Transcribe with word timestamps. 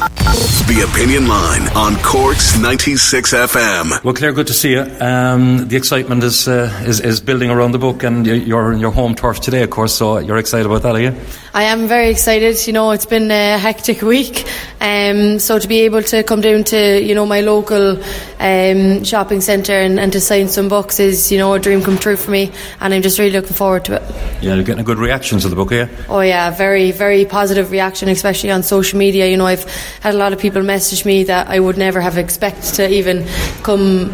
The 0.00 0.88
Opinion 0.90 1.28
Line 1.28 1.68
on 1.76 1.94
Cork's 2.02 2.58
96 2.58 3.34
FM. 3.34 4.02
Well, 4.02 4.14
Claire, 4.14 4.32
good 4.32 4.46
to 4.46 4.54
see 4.54 4.70
you. 4.70 4.80
Um, 4.98 5.68
the 5.68 5.76
excitement 5.76 6.24
is, 6.24 6.48
uh, 6.48 6.72
is 6.86 7.00
is 7.00 7.20
building 7.20 7.50
around 7.50 7.72
the 7.72 7.78
book, 7.78 8.02
and 8.02 8.26
you're 8.26 8.72
in 8.72 8.80
your 8.80 8.92
home 8.92 9.14
turf 9.14 9.40
today, 9.40 9.62
of 9.62 9.68
course. 9.68 9.94
So 9.94 10.16
you're 10.16 10.38
excited 10.38 10.64
about 10.64 10.82
that, 10.84 10.94
are 10.94 11.00
you? 11.00 11.14
I 11.52 11.64
am 11.64 11.88
very 11.88 12.10
excited. 12.10 12.64
You 12.66 12.72
know, 12.72 12.92
it's 12.92 13.06
been 13.06 13.30
a 13.30 13.58
hectic 13.58 14.02
week, 14.02 14.46
um, 14.80 15.40
so 15.40 15.58
to 15.58 15.66
be 15.66 15.80
able 15.80 16.02
to 16.04 16.22
come 16.22 16.40
down 16.40 16.62
to 16.64 17.02
you 17.02 17.14
know 17.14 17.26
my 17.26 17.40
local 17.40 18.00
um, 18.38 19.02
shopping 19.02 19.40
centre 19.40 19.72
and, 19.72 19.98
and, 19.98 20.12
to 20.12 20.20
sign 20.20 20.48
some 20.48 20.68
books 20.68 21.00
is 21.00 21.32
you 21.32 21.38
know 21.38 21.52
a 21.54 21.58
dream 21.58 21.82
come 21.82 21.98
true 21.98 22.16
for 22.16 22.30
me, 22.30 22.52
and 22.80 22.94
I'm 22.94 23.02
just 23.02 23.18
really 23.18 23.32
looking 23.32 23.54
forward 23.56 23.84
to 23.86 23.96
it. 23.96 24.02
Yeah, 24.40 24.54
you're 24.54 24.64
getting 24.64 24.80
a 24.80 24.84
good 24.84 24.98
reaction 24.98 25.40
to 25.40 25.48
the 25.48 25.56
book, 25.56 25.72
yeah. 25.72 25.88
Oh 26.08 26.20
yeah, 26.20 26.50
very 26.50 26.92
very 26.92 27.24
positive 27.24 27.72
reaction, 27.72 28.08
especially 28.08 28.52
on 28.52 28.62
social 28.62 28.98
media. 28.98 29.26
You 29.26 29.36
know, 29.36 29.46
I've 29.46 29.64
had 30.00 30.14
a 30.14 30.18
lot 30.18 30.32
of 30.32 30.38
people 30.38 30.62
message 30.62 31.04
me 31.04 31.24
that 31.24 31.48
I 31.48 31.58
would 31.58 31.76
never 31.76 32.00
have 32.00 32.16
expected 32.16 32.74
to 32.74 32.88
even 32.88 33.26
come 33.64 34.10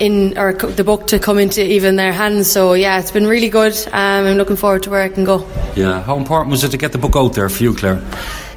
in 0.00 0.36
or 0.38 0.54
the 0.54 0.82
book 0.82 1.06
to 1.08 1.18
come 1.18 1.38
into 1.38 1.62
even 1.64 1.96
their 1.96 2.12
hands. 2.12 2.50
So 2.50 2.72
yeah, 2.72 2.98
it's 2.98 3.12
been 3.12 3.26
really 3.26 3.50
good. 3.50 3.76
Um, 3.92 4.26
I'm 4.26 4.36
looking 4.36 4.56
forward 4.56 4.82
to 4.84 4.90
where 4.90 5.02
I 5.02 5.08
can 5.08 5.24
go. 5.24 5.46
Yeah, 5.76 6.02
how 6.02 6.16
important 6.16 6.50
was 6.50 6.64
it 6.64 6.70
to 6.70 6.78
get 6.78 6.92
the 6.92 6.98
book 6.98 7.14
out 7.14 7.34
there 7.34 7.48
for 7.48 7.62
you, 7.62 7.74
Claire? 7.74 8.02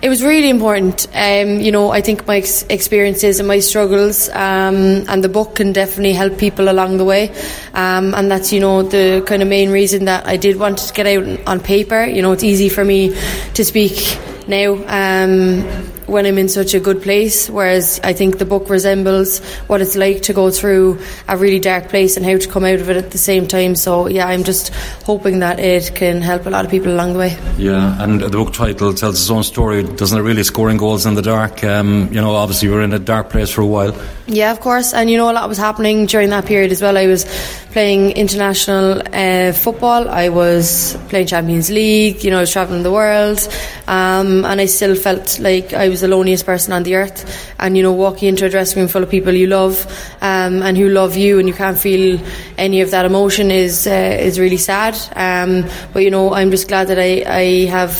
It 0.02 0.10
was 0.10 0.22
really 0.22 0.50
important. 0.50 1.08
Um, 1.14 1.62
you 1.62 1.72
know, 1.72 1.92
I 1.92 2.02
think 2.02 2.28
my 2.28 2.38
ex- 2.38 2.64
experiences 2.64 3.40
and 3.40 3.48
my 3.48 3.60
struggles, 3.60 4.28
um, 4.30 5.06
and 5.08 5.24
the 5.24 5.30
book 5.30 5.56
can 5.56 5.72
definitely 5.72 6.12
help 6.12 6.38
people 6.38 6.68
along 6.68 6.98
the 6.98 7.06
way. 7.06 7.30
Um, 7.74 8.14
and 8.14 8.30
that's, 8.30 8.52
you 8.52 8.60
know, 8.60 8.84
the 8.84 9.24
kind 9.26 9.42
of 9.42 9.48
main 9.48 9.70
reason 9.70 10.06
that 10.06 10.28
I 10.28 10.36
did 10.36 10.60
want 10.60 10.80
to 10.80 10.94
get 10.94 11.08
out 11.08 11.48
on 11.48 11.62
paper. 11.62 12.04
You 12.04 12.22
know, 12.22 12.34
it's 12.34 12.44
easy 12.44 12.68
for 12.68 12.84
me 12.84 13.16
to 13.54 13.64
speak 13.64 14.18
now 14.48 14.74
um, 14.88 15.62
when 16.08 16.26
I'm 16.26 16.38
in 16.38 16.50
such 16.50 16.74
a 16.74 16.80
good 16.80 17.02
place. 17.02 17.50
Whereas 17.50 18.00
I 18.04 18.14
think 18.14 18.38
the 18.38 18.46
book 18.46 18.70
resembles 18.70 19.40
what 19.68 19.82
it's 19.82 19.96
like 19.96 20.24
to 20.24 20.34
go 20.34 20.52
through 20.52 21.00
a 21.28 21.38
really 21.38 21.59
dark 21.59 21.90
place 21.90 22.18
and 22.18 22.26
how 22.26 22.38
to 22.38 22.48
come 22.48 22.66
out 22.66 22.80
of 22.80 22.90
it 22.90 22.98
at 22.98 23.12
the 23.12 23.18
same 23.18 23.48
time. 23.48 23.76
So 23.76 24.08
yeah, 24.08 24.28
I'm 24.28 24.44
just 24.44 24.74
hoping 25.06 25.40
that 25.40 25.59
it 25.59 25.96
can 25.96 26.22
help 26.22 26.46
a 26.46 26.50
lot 26.50 26.66
of 26.66 26.72
people 26.72 26.94
along 26.94 27.14
the 27.14 27.20
way. 27.20 27.38
Yeah, 27.58 28.02
and 28.03 28.22
the 28.22 28.30
book 28.30 28.53
title 28.53 28.94
tells 28.94 29.20
its 29.20 29.30
own 29.30 29.44
story, 29.44 29.84
doesn't 29.84 30.18
it? 30.18 30.22
Really, 30.22 30.44
scoring 30.44 30.78
goals 30.78 31.06
in 31.06 31.16
the 31.16 31.22
dark. 31.22 31.64
Um, 31.64 32.09
you 32.12 32.22
know, 32.22 32.36
obviously 32.36 32.70
we 32.70 32.76
were 32.76 32.84
in 32.84 32.94
a 32.94 33.00
dark 33.00 33.30
place 33.30 33.52
for 33.52 33.62
a 33.62 33.68
while. 33.68 33.96
Yeah, 34.28 34.52
of 34.52 34.59
course, 34.59 34.94
and 34.94 35.09
you 35.09 35.18
know 35.18 35.30
a 35.30 35.34
lot 35.34 35.50
was 35.50 35.58
happening 35.58 36.06
during 36.06 36.30
that 36.30 36.46
period 36.46 36.72
as 36.72 36.82
well. 36.82 36.98
I 36.98 37.08
was 37.08 37.26
playing 37.74 38.12
international 38.12 39.02
uh, 39.12 39.52
football. 39.52 40.08
I 40.08 40.30
was 40.30 40.96
playing 41.09 41.28
Champions 41.28 41.70
League. 41.70 42.24
You 42.24 42.32
know, 42.32 42.38
I 42.38 42.42
was 42.42 42.52
traveling 42.52 42.84
the 42.84 42.92
world, 42.92 43.40
um, 43.88 44.33
and 44.46 44.60
I 44.60 44.66
still 44.66 44.96
felt 44.96 45.40
like 45.40 45.74
I 45.74 45.90
was 45.90 46.02
the 46.02 46.08
loneliest 46.08 46.46
person 46.46 46.74
on 46.74 46.84
the 46.84 46.96
earth. 46.96 47.20
And 47.60 47.78
you 47.78 47.84
know, 47.84 47.94
walking 47.94 48.30
into 48.30 48.46
a 48.46 48.50
dressing 48.50 48.80
room 48.80 48.90
full 48.90 49.04
of 49.04 49.10
people 49.10 49.34
you 49.34 49.48
love 49.48 49.86
um, 50.22 50.62
and 50.62 50.78
who 50.78 50.90
love 50.90 51.16
you, 51.16 51.40
and 51.40 51.48
you 51.48 51.54
can't 51.54 51.78
feel 51.78 52.20
any 52.58 52.82
of 52.82 52.92
that 52.92 53.06
emotion 53.06 53.52
is 53.52 53.88
uh, 53.88 54.18
is 54.20 54.40
really 54.40 54.58
sad. 54.58 54.96
Um, 55.16 55.70
but 55.94 56.04
you 56.04 56.12
know, 56.12 56.34
I'm 56.34 56.52
just 56.52 56.68
glad 56.68 56.88
that 56.88 57.00
I 57.00 57.24
I 57.26 57.66
have 57.70 57.94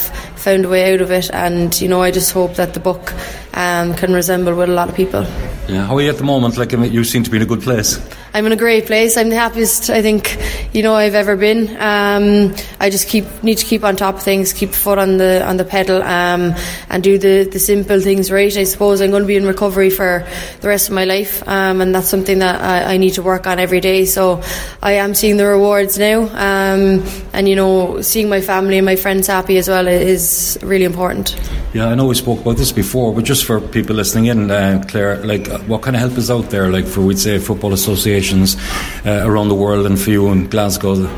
found 0.44 0.66
a 0.66 0.70
way 0.70 0.94
out 0.94 1.02
of 1.02 1.12
it, 1.12 1.32
and 1.34 1.80
you 1.80 1.88
know, 1.88 2.02
I 2.02 2.12
just 2.12 2.32
hope 2.32 2.56
that 2.56 2.74
the 2.74 2.80
book 2.80 3.14
um, 3.54 3.94
can 3.96 4.14
resemble 4.14 4.56
with 4.56 4.70
a 4.70 4.74
lot 4.74 4.90
of 4.90 4.96
people. 4.96 5.24
Yeah, 5.68 5.86
how 5.88 5.96
are 5.96 6.02
you 6.02 6.10
at 6.10 6.18
the 6.18 6.24
moment? 6.24 6.58
Like, 6.58 6.72
you 6.74 7.04
seem 7.04 7.24
to 7.24 7.32
be 7.32 7.38
in 7.38 7.44
a 7.44 7.46
good 7.48 7.62
place. 7.62 8.00
I'm 8.36 8.48
in 8.48 8.52
a 8.52 8.56
great 8.56 8.88
place. 8.88 9.16
I'm 9.16 9.30
the 9.30 9.36
happiest 9.36 9.92
I 9.92 10.02
think 10.02 10.40
you 10.74 10.82
know 10.82 10.96
I've 10.96 11.14
ever 11.14 11.36
been. 11.36 11.70
Um, 11.80 12.56
I 12.80 12.90
just 12.90 13.08
keep 13.08 13.26
need 13.44 13.60
to 13.60 13.66
keep 13.66 13.84
on 13.84 13.96
top 13.96 14.16
of 14.16 14.24
things, 14.24 14.54
keep 14.54 14.72
foot 14.72 14.98
on 14.98 15.18
the 15.18 15.46
on 15.46 15.58
the 15.58 15.64
pedal, 15.64 16.02
um, 16.02 16.56
and 16.90 17.04
do 17.04 17.20
the 17.20 17.44
the 17.44 17.60
simple 17.60 18.00
things 18.00 18.32
right. 18.32 18.58
I 18.58 18.64
suppose 18.64 19.02
I'm 19.02 19.12
going 19.12 19.22
to 19.22 19.28
be 19.28 19.36
in 19.36 19.46
recovery 19.46 19.92
for 19.92 20.26
the 20.62 20.68
rest 20.68 20.90
of 20.90 20.96
my 20.96 21.06
life, 21.06 21.48
um, 21.48 21.80
and 21.80 21.94
that's 21.94 22.10
something 22.10 22.40
that 22.40 22.60
I, 22.60 22.96
I, 22.96 22.98
need 22.98 23.14
to 23.14 23.22
work 23.22 23.46
on 23.46 23.60
every 23.60 23.82
day. 23.82 24.06
So 24.06 24.42
I 24.82 24.94
am 24.94 25.14
seeing 25.14 25.38
the 25.38 25.46
rewards 25.46 26.00
now, 26.00 26.24
um, 26.24 27.06
and 27.34 27.48
you 27.48 27.56
know 27.56 28.02
seeing 28.02 28.30
my 28.30 28.42
family 28.42 28.80
and 28.80 28.86
my 28.86 28.96
friends 28.96 29.28
happy 29.28 29.58
as 29.58 29.70
well 29.70 29.88
is 29.88 30.58
really 30.64 30.86
important. 30.86 31.40
Yeah, 31.74 31.88
I 31.88 31.96
know 31.96 32.08
we 32.08 32.16
spoke 32.16 32.42
about 32.42 32.58
this 32.58 32.72
before, 32.72 33.14
but 33.14 33.26
just 33.26 33.46
for 33.46 33.62
people 33.62 33.96
listening 33.96 34.26
in, 34.26 34.50
uh, 34.50 34.84
Claire, 34.88 35.24
like 35.24 35.48
what 35.68 35.84
kind 35.84 35.96
of 35.96 36.02
help 36.02 36.18
is 36.18 36.32
out 36.32 36.50
there, 36.50 36.70
like 36.70 36.86
for 36.86 37.02
we'd 37.02 37.20
say 37.20 37.38
football 37.38 37.74
association 37.74 38.23
uh, 39.06 39.22
around 39.28 39.50
the 39.50 39.56
world 39.56 39.86
and 39.86 40.00
for 40.00 40.12
you 40.12 40.30
in 40.30 40.50
Glasgow? 40.50 41.10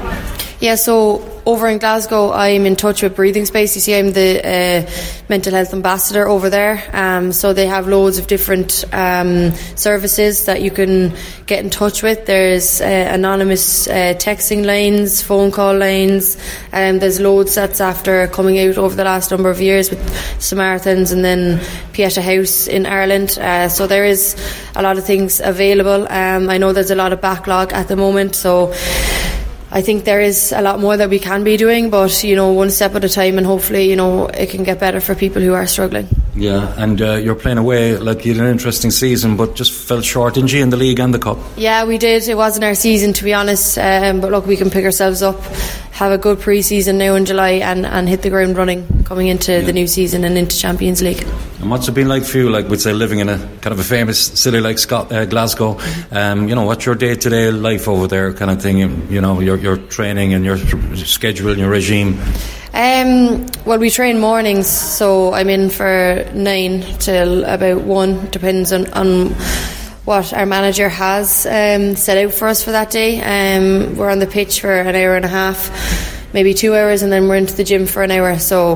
Yeah, 0.59 0.75
so 0.75 1.34
over 1.45 1.67
in 1.67 1.77
Glasgow, 1.77 2.31
I'm 2.31 2.65
in 2.65 2.75
touch 2.75 3.03
with 3.03 3.15
Breathing 3.15 3.45
Space. 3.45 3.75
You 3.75 3.81
see, 3.81 3.95
I'm 3.95 4.11
the 4.11 4.39
uh, 4.43 4.91
mental 5.29 5.53
health 5.53 5.73
ambassador 5.73 6.27
over 6.27 6.49
there. 6.49 6.83
Um, 6.91 7.31
so 7.31 7.53
they 7.53 7.67
have 7.67 7.87
loads 7.87 8.17
of 8.17 8.27
different 8.27 8.83
um, 8.91 9.51
services 9.75 10.45
that 10.45 10.61
you 10.61 10.71
can 10.71 11.13
get 11.45 11.63
in 11.63 11.69
touch 11.69 12.01
with. 12.01 12.25
There's 12.25 12.81
uh, 12.81 12.85
anonymous 13.11 13.87
uh, 13.87 14.15
texting 14.17 14.65
lines, 14.65 15.21
phone 15.21 15.51
call 15.51 15.77
lines, 15.77 16.37
and 16.71 16.95
um, 16.95 16.99
there's 16.99 17.19
loads 17.19 17.53
that's 17.53 17.79
after 17.79 18.27
coming 18.27 18.57
out 18.59 18.77
over 18.77 18.95
the 18.95 19.03
last 19.03 19.29
number 19.29 19.51
of 19.51 19.61
years 19.61 19.91
with 19.91 20.41
Samaritans 20.41 21.11
and 21.11 21.23
then 21.23 21.61
Pieta 21.93 22.21
House 22.23 22.67
in 22.67 22.87
Ireland. 22.87 23.37
Uh, 23.37 23.69
so 23.69 23.85
there 23.85 24.05
is 24.05 24.35
a 24.75 24.81
lot 24.81 24.97
of 24.97 25.05
things 25.05 25.39
available. 25.39 26.07
Um, 26.11 26.49
I 26.49 26.57
know 26.57 26.73
there's 26.73 26.91
a 26.91 26.95
lot 26.95 27.13
of 27.13 27.21
backlog 27.21 27.71
at 27.71 27.87
the 27.87 27.95
moment, 27.95 28.35
so 28.35 28.73
I 29.75 29.81
think 29.81 30.05
there 30.05 30.21
is 30.21 30.53
a 30.53 30.61
lot 30.61 30.79
more 30.79 30.95
that 30.95 31.09
we 31.09 31.19
can 31.19 31.43
be 31.43 31.57
doing, 31.57 31.89
but 31.89 32.23
you 32.23 32.37
know, 32.37 32.53
one 32.53 32.71
step 32.71 32.95
at 32.95 33.03
a 33.03 33.09
time, 33.09 33.37
and 33.37 33.45
hopefully, 33.45 33.89
you 33.89 33.97
know, 33.97 34.27
it 34.27 34.49
can 34.49 34.63
get 34.63 34.79
better 34.79 35.01
for 35.01 35.15
people 35.15 35.41
who 35.41 35.53
are 35.53 35.67
struggling. 35.67 36.07
Yeah, 36.33 36.73
and 36.77 37.01
uh, 37.01 37.15
you're 37.15 37.35
playing 37.35 37.57
away 37.57 37.97
like 37.97 38.23
you 38.23 38.33
had 38.33 38.45
an 38.45 38.49
interesting 38.49 38.89
season, 38.89 39.35
but 39.35 39.53
just 39.53 39.73
fell 39.73 39.99
short, 39.99 40.37
in 40.37 40.47
G 40.47 40.61
in 40.61 40.69
the 40.69 40.77
league 40.77 41.01
and 41.01 41.13
the 41.13 41.19
cup? 41.19 41.39
Yeah, 41.57 41.83
we 41.83 41.97
did. 41.97 42.25
It 42.25 42.37
wasn't 42.37 42.63
our 42.63 42.73
season, 42.73 43.11
to 43.11 43.25
be 43.25 43.33
honest, 43.33 43.77
um, 43.77 44.21
but 44.21 44.31
look, 44.31 44.45
we 44.45 44.55
can 44.55 44.69
pick 44.69 44.85
ourselves 44.85 45.21
up, 45.21 45.43
have 45.91 46.13
a 46.13 46.17
good 46.17 46.39
pre-season 46.39 46.97
now 46.97 47.15
in 47.15 47.25
July, 47.25 47.59
and, 47.59 47.85
and 47.85 48.07
hit 48.07 48.21
the 48.21 48.29
ground 48.29 48.55
running 48.55 48.94
coming 49.05 49.27
into 49.27 49.53
yeah. 49.53 49.61
the 49.61 49.71
new 49.71 49.87
season 49.87 50.25
and 50.25 50.37
into 50.37 50.57
Champions 50.57 51.01
League. 51.01 51.23
And 51.61 51.71
what's 51.71 51.87
it 51.87 51.93
been 51.93 52.09
like 52.09 52.25
for 52.25 52.39
you? 52.39 52.49
Like 52.49 52.67
we'd 52.67 52.81
say, 52.81 52.91
living 52.91 53.19
in 53.19 53.29
a 53.29 53.37
kind 53.37 53.67
of 53.71 53.79
a 53.79 53.83
famous 53.83 54.19
city 54.19 54.59
like 54.59 54.77
Scott, 54.77 55.11
uh, 55.11 55.25
Glasgow. 55.25 55.79
Um, 56.11 56.49
you 56.49 56.55
know, 56.55 56.63
what's 56.63 56.85
your 56.85 56.95
day-to-day 56.95 57.51
life 57.51 57.87
over 57.87 58.07
there, 58.07 58.33
kind 58.33 58.51
of 58.51 58.61
thing? 58.61 58.79
You 59.09 59.21
know, 59.21 59.39
your 59.39 59.57
your 59.57 59.77
training 59.77 60.33
and 60.33 60.43
your 60.43 60.57
schedule 60.97 61.51
and 61.51 61.59
your 61.59 61.69
regime. 61.69 62.19
Um, 62.73 63.45
well, 63.65 63.79
we 63.79 63.89
train 63.89 64.19
mornings, 64.19 64.67
so 64.67 65.33
I'm 65.33 65.49
in 65.49 65.69
for 65.69 66.29
nine 66.33 66.81
till 66.99 67.45
about 67.45 67.83
one. 67.83 68.29
Depends 68.31 68.73
on, 68.73 68.91
on 68.91 69.29
what 70.03 70.33
our 70.33 70.45
manager 70.45 70.89
has 70.89 71.45
um, 71.45 71.95
set 71.95 72.17
out 72.17 72.33
for 72.33 72.49
us 72.49 72.63
for 72.65 72.71
that 72.71 72.91
day. 72.91 73.21
Um, 73.21 73.95
we're 73.95 74.09
on 74.09 74.19
the 74.19 74.27
pitch 74.27 74.59
for 74.59 74.73
an 74.73 74.93
hour 74.93 75.15
and 75.15 75.23
a 75.23 75.29
half, 75.29 75.69
maybe 76.35 76.53
two 76.53 76.75
hours, 76.75 77.01
and 77.01 77.11
then 77.11 77.29
we're 77.29 77.37
into 77.37 77.55
the 77.55 77.63
gym 77.63 77.87
for 77.87 78.03
an 78.03 78.11
hour. 78.11 78.37
So 78.37 78.75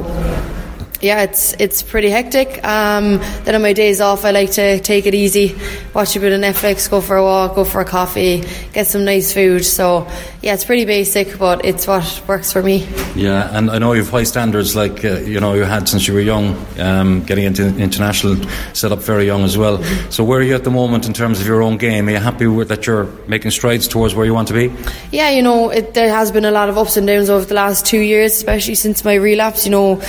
yeah, 1.02 1.24
it's 1.24 1.54
it's 1.54 1.82
pretty 1.82 2.10
hectic. 2.10 2.64
Um, 2.64 3.20
then 3.44 3.56
on 3.56 3.62
my 3.62 3.74
days 3.74 4.02
off, 4.02 4.26
I 4.26 4.32
like 4.32 4.52
to 4.52 4.80
take 4.80 5.06
it 5.06 5.16
easy, 5.16 5.56
watch 5.94 6.16
a 6.16 6.20
bit 6.20 6.34
of 6.34 6.42
Netflix, 6.42 6.90
go 6.90 7.00
for 7.00 7.16
a 7.16 7.24
walk, 7.24 7.56
go 7.56 7.64
for 7.64 7.80
a 7.82 7.86
coffee, 7.86 8.44
get 8.74 8.88
some 8.88 9.06
nice 9.06 9.34
food. 9.34 9.64
So 9.64 10.08
yeah, 10.42 10.54
it's 10.54 10.66
pretty 10.66 10.86
basic, 10.86 11.38
but 11.40 11.64
it's 11.64 11.88
what 11.88 12.24
works 12.28 12.52
for 12.52 12.62
me. 12.62 12.88
Yeah, 13.16 13.50
and 13.58 13.72
I 13.72 13.80
know 13.80 13.94
you 13.94 14.02
have 14.02 14.12
high 14.12 14.24
standards, 14.24 14.76
like 14.76 15.06
uh, 15.06 15.20
you 15.20 15.40
know 15.40 15.54
you 15.54 15.64
had 15.64 15.88
since 15.88 16.08
you 16.08 16.14
were 16.14 16.22
young, 16.22 16.58
um, 16.80 17.24
getting 17.24 17.46
into 17.46 17.68
international 17.78 18.36
set 18.74 18.92
up 18.92 19.00
very 19.00 19.26
young 19.26 19.44
as 19.44 19.58
well. 19.58 19.82
So 20.10 20.24
where 20.26 20.40
are 20.40 20.44
you 20.44 20.56
at 20.56 20.66
the 20.66 20.72
moment 20.72 21.08
in 21.08 21.14
terms 21.14 21.40
of 21.40 21.48
your 21.48 21.62
own 21.62 21.78
game? 21.78 22.10
Are 22.10 22.12
you 22.12 22.18
happy 22.18 22.48
with 22.48 22.68
that 22.70 22.86
you're 22.86 23.06
making 23.28 23.52
strides 23.52 23.88
towards 23.88 24.16
where 24.16 24.26
you 24.26 24.34
want 24.34 24.50
to 24.50 24.54
be? 24.54 24.74
Yeah, 25.12 25.30
you 25.30 25.44
know, 25.44 25.70
it, 25.70 25.94
there 25.94 26.10
has 26.10 26.32
been 26.32 26.46
a 26.46 26.52
lot 26.52 26.68
of 26.68 26.78
ups 26.78 26.98
and 26.98 27.08
downs 27.08 27.30
over 27.30 27.46
the 27.46 27.54
last 27.54 27.86
two 27.86 28.00
years, 28.00 28.34
especially 28.34 28.76
since 28.76 29.06
my 29.06 29.14
relapse. 29.14 29.66
You 29.66 29.72
know. 29.72 30.02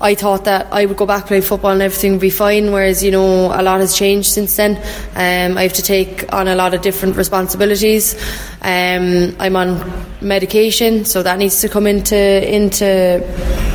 I 0.00 0.14
thought 0.14 0.44
that 0.44 0.68
I 0.72 0.86
would 0.86 0.96
go 0.96 1.06
back 1.06 1.26
play 1.26 1.40
football 1.40 1.70
and 1.70 1.82
everything 1.82 2.12
would 2.12 2.20
be 2.20 2.30
fine. 2.30 2.72
Whereas 2.72 3.02
you 3.02 3.10
know 3.10 3.46
a 3.46 3.62
lot 3.62 3.80
has 3.80 3.96
changed 3.96 4.30
since 4.30 4.56
then. 4.56 4.76
Um, 5.14 5.56
I 5.56 5.62
have 5.62 5.72
to 5.74 5.82
take 5.82 6.32
on 6.32 6.48
a 6.48 6.54
lot 6.54 6.74
of 6.74 6.82
different 6.82 7.16
responsibilities. 7.16 8.14
Um, 8.62 9.34
I'm 9.38 9.56
on 9.56 10.06
medication, 10.20 11.04
so 11.04 11.22
that 11.22 11.38
needs 11.38 11.60
to 11.60 11.68
come 11.68 11.86
into 11.86 12.16
into 12.16 13.65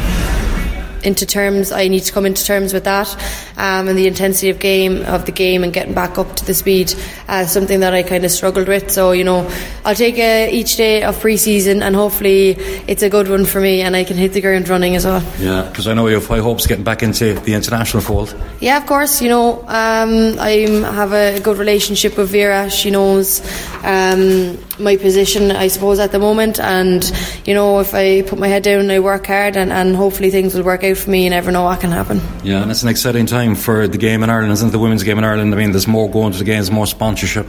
into 1.04 1.26
terms. 1.26 1.72
I 1.72 1.88
need 1.88 2.02
to 2.02 2.12
come 2.12 2.26
into 2.26 2.44
terms 2.46 2.74
with 2.74 2.84
that, 2.86 3.14
um, 3.58 3.88
and 3.88 3.98
the 3.98 4.08
intensity 4.08 4.50
of 4.50 4.60
game 4.60 5.04
of 5.06 5.26
the 5.26 5.32
game 5.32 5.64
and 5.64 5.74
getting 5.74 5.94
back 5.94 6.18
up 6.18 6.36
to 6.38 6.46
the 6.46 6.54
speed. 6.54 6.94
Uh, 7.28 7.46
something 7.46 7.80
that 7.82 7.94
I 7.94 8.04
kind 8.04 8.26
of 8.26 8.32
struggled 8.32 8.68
with. 8.68 8.92
So 8.92 9.12
you 9.12 9.24
know, 9.24 9.50
I'll 9.86 9.96
take 9.96 10.18
each 10.18 10.76
day 10.78 11.04
of 11.04 11.20
pre-season, 11.20 11.82
and 11.84 11.96
hopefully 11.96 12.52
it's 12.88 13.04
a 13.04 13.10
good 13.10 13.30
one 13.30 13.46
for 13.46 13.62
me, 13.62 13.82
and 13.82 13.96
I 13.96 14.04
can 14.04 14.18
hit 14.18 14.34
the 14.34 14.42
ground 14.42 14.70
running 14.70 14.96
as 14.96 15.06
well. 15.06 15.24
Yeah, 15.40 15.64
because 15.64 15.88
I 15.88 15.94
know 15.94 16.08
you 16.08 16.16
have 16.16 16.28
high 16.28 16.40
hopes 16.40 16.68
getting 16.68 16.84
back 16.84 17.04
into 17.04 17.34
the 17.42 17.54
international 17.54 18.02
fold. 18.02 18.36
Yeah, 18.60 18.78
of 18.78 18.86
course. 18.86 19.22
You 19.22 19.30
know, 19.30 19.62
um, 19.62 20.40
I 20.40 20.68
have 20.94 21.14
a 21.14 21.40
good 21.40 21.58
relationship 21.58 22.18
with 22.18 22.30
Vera. 22.30 22.70
She 22.70 22.92
knows 22.92 23.42
um, 23.84 24.58
my 24.80 24.98
position, 24.98 25.52
I 25.52 25.68
suppose, 25.68 26.00
at 26.00 26.12
the 26.12 26.20
moment, 26.20 26.60
and 26.60 27.04
you 27.46 27.54
know, 27.54 27.80
if 27.80 27.94
I 27.94 28.22
put 28.22 28.40
my 28.40 28.48
head 28.48 28.64
down 28.64 28.82
and 28.82 28.92
I 28.92 29.00
work 29.00 29.28
hard, 29.28 29.58
and, 29.58 29.72
and 29.72 29.96
hopefully 29.96 30.30
things 30.30 30.54
will 30.54 30.64
work 30.64 30.84
out 30.84 30.91
for 30.96 31.10
me. 31.10 31.24
You 31.24 31.30
never 31.30 31.52
know 31.52 31.64
what 31.64 31.80
can 31.80 31.92
happen. 31.92 32.22
Yeah, 32.44 32.62
and 32.62 32.72
it's 32.72 32.84
an 32.84 32.90
exciting 32.90 33.26
time 33.26 33.56
for 33.56 33.88
the 33.88 33.98
game 33.98 34.24
in 34.24 34.30
Ireland, 34.30 34.52
isn't 34.54 34.70
it? 34.70 34.72
The 34.72 34.80
women's 34.80 35.04
game 35.04 35.18
in 35.18 35.24
Ireland. 35.24 35.54
I 35.54 35.58
mean, 35.58 35.72
there's 35.72 35.88
more 35.88 36.10
going 36.10 36.32
to 36.34 36.38
the 36.38 36.44
games, 36.44 36.72
more 36.72 36.88
sponsorship. 36.88 37.48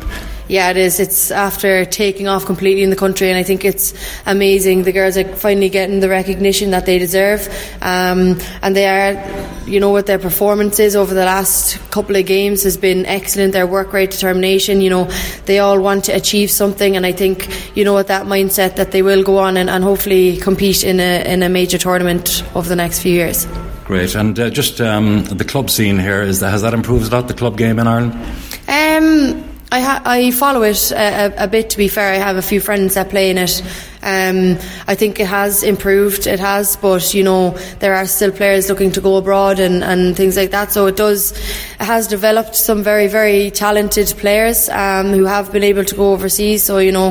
Yeah, 0.48 0.70
it 0.70 0.76
is. 0.76 1.00
It's 1.00 1.30
after 1.30 1.84
taking 1.84 2.28
off 2.28 2.44
completely 2.44 2.82
in 2.82 2.90
the 2.90 2.96
country, 2.96 3.28
and 3.28 3.38
I 3.38 3.42
think 3.42 3.64
it's 3.64 3.94
amazing. 4.26 4.82
The 4.82 4.92
girls 4.92 5.16
are 5.16 5.24
finally 5.36 5.68
getting 5.68 6.00
the 6.00 6.08
recognition 6.08 6.72
that 6.72 6.84
they 6.84 6.98
deserve, 6.98 7.48
um, 7.80 8.38
and 8.60 8.76
they 8.76 8.86
are, 8.86 9.66
you 9.66 9.80
know, 9.80 9.90
what 9.90 10.06
their 10.06 10.18
performances 10.18 10.96
over 10.96 11.14
the 11.14 11.24
last 11.24 11.78
couple 11.90 12.16
of 12.16 12.26
games 12.26 12.64
has 12.64 12.76
been 12.76 13.06
excellent. 13.06 13.52
Their 13.52 13.66
work 13.66 13.92
rate, 13.92 14.10
determination, 14.10 14.80
you 14.80 14.90
know, 14.90 15.04
they 15.46 15.60
all 15.60 15.80
want 15.80 16.04
to 16.06 16.12
achieve 16.12 16.50
something, 16.50 16.96
and 16.96 17.06
I 17.06 17.12
think, 17.12 17.48
you 17.76 17.84
know, 17.84 17.94
with 17.94 18.08
that 18.08 18.26
mindset 18.26 18.76
that 18.76 18.90
they 18.90 19.02
will 19.02 19.22
go 19.22 19.38
on 19.38 19.56
and, 19.56 19.70
and 19.70 19.84
hopefully 19.84 20.36
compete 20.36 20.84
in 20.84 21.00
a 21.00 21.24
in 21.24 21.42
a 21.42 21.48
major 21.48 21.78
tournament 21.78 22.44
over 22.54 22.68
the 22.68 22.76
next 22.76 23.00
few 23.00 23.12
years. 23.12 23.46
Great, 23.84 24.14
and 24.14 24.38
uh, 24.38 24.50
just 24.50 24.80
um, 24.80 25.24
the 25.24 25.44
club 25.44 25.68
scene 25.68 25.98
here 25.98 26.22
is 26.22 26.40
that 26.40 26.50
has 26.50 26.62
that 26.62 26.74
improved 26.74 27.12
a 27.12 27.16
lot? 27.16 27.28
The 27.28 27.34
club 27.34 27.56
game 27.56 27.78
in 27.78 27.86
Ireland. 27.86 28.14
I, 29.72 29.80
ha- 29.80 30.02
I 30.04 30.30
follow 30.32 30.62
it 30.64 30.92
a, 30.92 30.96
a, 30.96 31.44
a, 31.44 31.48
bit. 31.48 31.70
To 31.70 31.78
be 31.78 31.88
fair, 31.88 32.12
I 32.12 32.16
have 32.16 32.36
a 32.36 32.42
few 32.42 32.60
friends 32.60 32.92
that 32.94 33.08
play 33.08 33.30
in 33.30 33.38
it. 33.38 33.62
Um, 34.02 34.58
I 34.88 34.94
think 34.94 35.20
it 35.20 35.26
has 35.26 35.62
improved. 35.62 36.26
It 36.26 36.40
has, 36.40 36.76
but 36.76 37.14
you 37.14 37.22
know 37.22 37.50
there 37.78 37.94
are 37.94 38.06
still 38.06 38.32
players 38.32 38.69
looking 38.69 38.90
to 38.93 39.00
go 39.00 39.16
abroad 39.16 39.60
and, 39.60 39.84
and 39.84 40.16
things 40.16 40.37
like 40.37 40.50
that. 40.50 40.72
So 40.72 40.87
it 40.87 40.96
does. 40.96 41.32
It 41.32 41.84
has 41.84 42.08
developed 42.08 42.56
some 42.56 42.82
very 42.82 43.06
very 43.06 43.50
talented 43.50 44.08
players 44.19 44.69
um, 44.69 45.10
who 45.10 45.25
have 45.25 45.52
been 45.52 45.64
able 45.64 45.84
to 45.84 45.94
go 45.94 46.12
overseas. 46.12 46.64
So 46.64 46.78
you 46.78 46.93
know, 46.93 47.10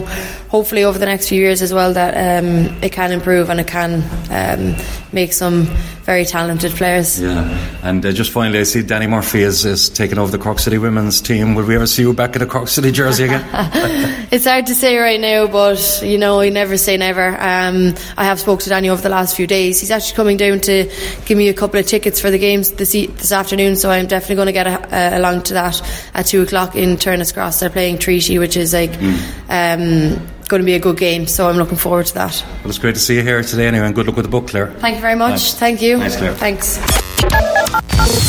hopefully 0.49 0.83
over 0.83 0.99
the 0.99 1.05
next 1.05 1.29
few 1.29 1.39
years 1.39 1.61
as 1.61 1.73
well 1.73 1.93
that 1.93 2.43
um, 2.43 2.83
it 2.83 2.91
can 2.91 3.11
improve 3.11 3.49
and 3.49 3.59
it 3.59 3.67
can 3.67 4.03
um, 4.29 4.75
make 5.13 5.31
some 5.31 5.63
very 6.03 6.25
talented 6.25 6.71
players. 6.73 7.21
Yeah, 7.21 7.43
and 7.83 8.05
uh, 8.05 8.11
just 8.11 8.31
finally, 8.31 8.59
I 8.59 8.63
see 8.63 8.81
Danny 8.81 9.07
Murphy 9.07 9.43
is, 9.43 9.65
is 9.65 9.89
taking 9.89 10.17
over 10.17 10.31
the 10.31 10.37
Cork 10.37 10.59
City 10.59 10.77
women's 10.77 11.21
team. 11.21 11.55
Will 11.55 11.65
we 11.65 11.75
ever 11.75 11.87
see 11.87 12.01
you 12.01 12.13
back 12.13 12.35
in 12.35 12.41
a 12.41 12.45
Cork 12.45 12.67
City 12.67 12.91
jersey 12.91 13.25
again? 13.25 13.45
it's 14.31 14.45
hard 14.45 14.65
to 14.67 14.75
say 14.75 14.97
right 14.97 15.19
now, 15.19 15.47
but 15.47 16.01
you 16.03 16.17
know, 16.17 16.41
you 16.41 16.51
never 16.51 16.77
say 16.81 16.97
never. 16.97 17.27
Um, 17.27 17.95
I 18.17 18.25
have 18.25 18.39
spoke 18.39 18.61
to 18.61 18.69
Danny 18.69 18.89
over 18.89 19.01
the 19.01 19.09
last 19.09 19.35
few 19.35 19.47
days. 19.47 19.79
He's 19.79 19.91
actually 19.91 20.15
coming 20.15 20.37
down 20.37 20.59
to 20.61 20.91
give 21.25 21.37
me 21.37 21.49
a 21.49 21.53
couple 21.53 21.79
of 21.79 21.85
tickets 21.85 22.19
for 22.19 22.31
the 22.31 22.37
games 22.37 22.71
this 22.71 22.93
e- 22.95 23.07
this 23.07 23.31
afternoon, 23.31 23.75
so 23.75 23.89
I'm 23.89 24.07
definitely 24.07 24.35
going 24.35 24.47
to 24.47 24.51
get 24.51 24.67
a, 24.67 25.15
uh, 25.15 25.17
along 25.19 25.43
to 25.43 25.53
that 25.53 25.81
at 26.13 26.25
two 26.25 26.41
o'clock 26.41 26.75
in 26.75 26.97
Turner's 26.97 27.31
Cross. 27.31 27.59
They're 27.59 27.69
playing 27.69 27.99
Treaty, 27.99 28.39
which 28.39 28.57
is 28.57 28.73
like. 28.73 28.91
Mm. 28.91 30.17
Um, 30.17 30.27
going 30.51 30.61
to 30.61 30.65
be 30.65 30.73
a 30.73 30.79
good 30.79 30.97
game, 30.97 31.27
so 31.27 31.47
I'm 31.47 31.55
looking 31.55 31.77
forward 31.77 32.07
to 32.07 32.13
that. 32.15 32.43
Well, 32.59 32.67
it's 32.69 32.77
great 32.77 32.95
to 32.95 32.99
see 32.99 33.15
you 33.15 33.23
here 33.23 33.41
today 33.41 33.67
anyway, 33.67 33.85
and 33.85 33.95
good 33.95 34.05
luck 34.05 34.17
with 34.17 34.25
the 34.25 34.29
book, 34.29 34.49
Claire. 34.49 34.67
Thank 34.67 34.95
you 34.97 35.01
very 35.01 35.15
much. 35.15 35.53
Thanks. 35.53 35.53
Thank 35.53 35.81
you. 35.81 35.97
Thanks, 35.97 36.17
Claire. 36.17 36.33
Thanks. 36.35 36.77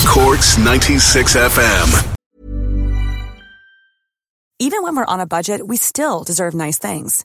Corks 0.06 0.56
96 0.56 1.37
FM. 1.37 2.16
Even 4.60 4.84
when 4.84 4.94
we're 4.94 5.05
on 5.06 5.19
a 5.19 5.26
budget, 5.26 5.66
we 5.66 5.76
still 5.76 6.22
deserve 6.22 6.55
nice 6.55 6.78
things. 6.78 7.25